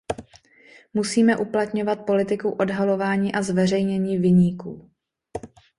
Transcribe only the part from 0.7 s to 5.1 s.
Musíme uplatňovat politiku odhalování a zveřejnění viníků.